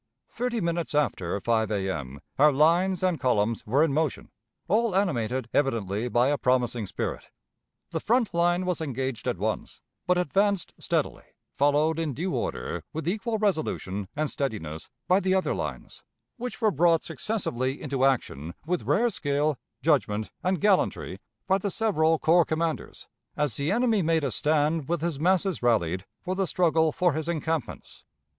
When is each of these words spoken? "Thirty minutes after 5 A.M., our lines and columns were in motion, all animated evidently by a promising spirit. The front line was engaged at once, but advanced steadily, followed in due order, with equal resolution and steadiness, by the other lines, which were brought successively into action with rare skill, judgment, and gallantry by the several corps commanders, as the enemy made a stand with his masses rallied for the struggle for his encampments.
"Thirty 0.29 0.59
minutes 0.61 0.95
after 0.95 1.39
5 1.39 1.69
A.M., 1.69 2.21
our 2.39 2.51
lines 2.51 3.03
and 3.03 3.19
columns 3.19 3.67
were 3.67 3.83
in 3.83 3.93
motion, 3.93 4.31
all 4.67 4.95
animated 4.95 5.47
evidently 5.53 6.09
by 6.09 6.29
a 6.29 6.39
promising 6.39 6.87
spirit. 6.87 7.29
The 7.91 7.99
front 7.99 8.33
line 8.33 8.65
was 8.65 8.81
engaged 8.81 9.27
at 9.27 9.37
once, 9.37 9.79
but 10.07 10.17
advanced 10.17 10.73
steadily, 10.79 11.25
followed 11.55 11.99
in 11.99 12.15
due 12.15 12.33
order, 12.33 12.83
with 12.93 13.07
equal 13.07 13.37
resolution 13.37 14.07
and 14.15 14.27
steadiness, 14.31 14.89
by 15.07 15.19
the 15.19 15.35
other 15.35 15.53
lines, 15.53 16.01
which 16.37 16.61
were 16.61 16.71
brought 16.71 17.03
successively 17.03 17.79
into 17.79 18.03
action 18.03 18.55
with 18.65 18.81
rare 18.85 19.11
skill, 19.11 19.59
judgment, 19.83 20.31
and 20.43 20.59
gallantry 20.61 21.19
by 21.45 21.59
the 21.59 21.69
several 21.69 22.17
corps 22.17 22.45
commanders, 22.45 23.07
as 23.37 23.55
the 23.57 23.71
enemy 23.71 24.01
made 24.01 24.23
a 24.23 24.31
stand 24.31 24.89
with 24.89 25.01
his 25.01 25.19
masses 25.19 25.61
rallied 25.61 26.05
for 26.23 26.33
the 26.33 26.47
struggle 26.47 26.91
for 26.91 27.13
his 27.13 27.27
encampments. 27.27 28.03